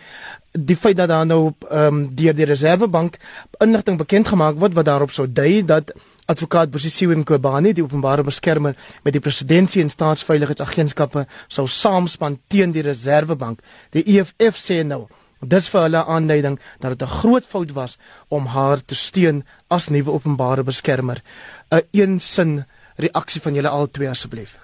die 0.52 0.76
feit 0.76 0.96
dat 0.96 1.08
daar 1.08 1.26
nou 1.26 1.52
ehm 1.70 1.94
um, 1.94 2.04
deur 2.16 2.34
die 2.34 2.48
Reservebank 2.48 3.18
inligting 3.60 3.98
bekend 3.98 4.28
gemaak 4.28 4.56
word 4.60 4.74
wat 4.74 4.86
daarop 4.86 5.12
sou 5.12 5.26
dui 5.26 5.62
dat 5.62 5.92
advokaat 6.28 6.70
Bosisiwe 6.70 7.16
Mqobani 7.16 7.72
die 7.72 7.84
openbare 7.84 8.24
beskermer 8.24 8.74
met 9.04 9.12
die 9.12 9.22
presidentsie 9.24 9.82
en 9.82 9.90
staatsveiligheidsagentskappe 9.90 11.24
sou 11.48 11.66
saamspan 11.66 12.38
teen 12.48 12.72
die 12.72 12.84
Reservebank. 12.84 13.62
Die 13.92 14.04
EFF 14.04 14.60
sê 14.60 14.82
nou 14.84 15.06
Dis 15.38 15.68
vir 15.70 15.84
hulle 15.84 16.00
aanduiding 16.02 16.56
dat 16.82 16.98
dit 16.98 17.02
'n 17.02 17.14
groot 17.20 17.44
fout 17.46 17.70
was 17.72 17.96
om 18.28 18.46
haar 18.46 18.84
te 18.84 18.94
steun 18.94 19.44
as 19.70 19.88
nuwe 19.88 20.10
openbare 20.10 20.64
beskermer. 20.64 21.22
'n 21.70 21.82
Een 21.92 22.20
sin 22.20 22.64
reaksie 22.98 23.42
van 23.42 23.54
julle 23.54 23.68
albei 23.68 24.08
asseblief. 24.10 24.56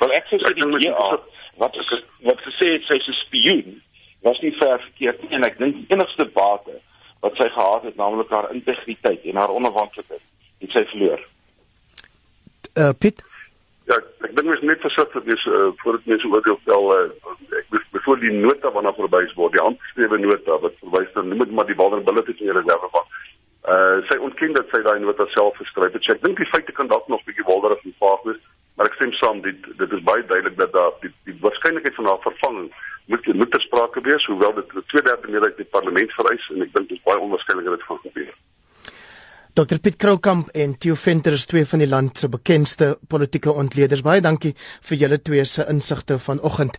Wel 0.00 0.12
ek 0.16 0.28
gesê 0.32 0.54
die 0.54 0.68
DA 0.86 1.08
wat 1.60 1.76
is 1.76 1.90
wat 2.24 2.40
gesê 2.46 2.74
het 2.76 2.86
sy's 2.88 3.08
'n 3.08 3.18
spioen 3.24 3.82
was 4.22 4.40
nie 4.40 4.52
ver 4.58 4.80
verkeerd 4.80 5.22
nie 5.22 5.36
en 5.36 5.44
ek 5.44 5.58
dink 5.58 5.74
die 5.74 5.96
enigste 5.96 6.24
bate 6.24 6.80
wat 7.20 7.36
sy 7.36 7.48
gehad 7.48 7.82
het 7.84 7.96
naamlik 7.96 8.30
haar 8.30 8.52
integriteit 8.52 9.24
en 9.24 9.36
haar 9.36 9.50
onafhanklikheid 9.50 10.24
het 10.60 10.70
sy 10.70 10.84
verloor. 10.92 11.20
Uh 12.76 12.92
Piet 12.98 13.22
Ja, 13.90 13.96
ek 14.22 14.34
dink 14.36 14.46
mens 14.46 14.60
net 14.62 14.82
versigtig 14.84 15.24
wees 15.26 15.44
uh, 15.50 15.72
voordat 15.82 16.04
mense 16.06 16.28
oordeel 16.30 16.58
vel 16.68 16.84
uh, 16.94 16.98
ek 17.58 17.72
bevoor 17.96 18.20
die 18.22 18.30
nota 18.30 18.70
waarna 18.70 18.92
verwys 18.94 19.32
word, 19.34 19.56
die 19.56 19.64
handgeskrewe 19.64 20.20
nota 20.22 20.58
wat 20.62 20.76
verwys 20.84 21.10
na 21.16 21.24
noem 21.26 21.42
dit 21.42 21.54
maar 21.58 21.66
die 21.66 21.78
vulnerability 21.80 22.36
van 22.38 22.46
die 22.46 22.56
reservebank. 22.60 23.16
Uh 23.70 24.02
sy 24.08 24.16
ontken 24.18 24.54
dat 24.56 24.70
sy 24.72 24.82
daai 24.82 24.98
nota 25.00 25.26
self 25.30 25.56
geskryf 25.62 25.92
het. 25.94 26.04
So 26.04 26.16
ek 26.16 26.22
dink 26.24 26.40
die 26.40 26.50
feite 26.50 26.72
kan 26.74 26.88
dalk 26.90 27.08
nog 27.08 27.22
bietjie 27.28 27.46
wilderig 27.46 27.84
en 27.86 27.94
vaag 28.02 28.22
wees, 28.26 28.40
maar 28.74 28.90
ek 28.90 28.96
stem 28.98 29.12
saam 29.18 29.42
dit 29.46 29.68
dit 29.78 29.92
is 29.98 30.06
baie 30.08 30.24
duidelik 30.26 30.56
dat 30.58 30.72
daar 30.74 30.96
die, 31.04 31.12
die 31.28 31.36
waarskynlikheid 31.44 31.94
van 32.00 32.08
haar 32.10 32.22
vervanging 32.26 32.70
moet 33.12 33.26
moet 33.42 33.50
ter 33.50 33.62
sprake 33.66 34.02
wees, 34.06 34.26
hoewel 34.26 34.54
dit 34.58 34.74
'n 34.74 34.86
tweederde 34.92 35.28
meerderheid 35.28 35.58
in 35.58 35.64
die 35.64 35.74
parlement 35.76 36.12
vereis 36.18 36.50
en 36.50 36.62
ek 36.66 36.72
dink 36.74 36.88
dit 36.88 36.98
is 36.98 37.04
baie 37.04 37.22
onwaarskynlik 37.26 37.64
dat 37.64 37.78
dit 37.78 37.86
gaan 37.86 38.02
gebeur. 38.06 38.34
Dr 39.54 39.78
Piet 39.82 39.96
Kroukamp 39.96 40.48
en 40.54 40.78
Theo 40.78 40.94
Venter 40.94 41.32
is 41.32 41.46
twee 41.46 41.66
van 41.66 41.78
die 41.82 41.88
land 41.88 42.18
se 42.18 42.28
bekendste 42.28 42.98
politieke 43.08 43.52
ontleeders. 43.52 44.02
Baie 44.06 44.22
dankie 44.22 44.54
vir 44.88 44.96
julle 44.96 45.18
twee 45.22 45.44
se 45.44 45.66
insigte 45.68 46.18
vanoggend. 46.18 46.78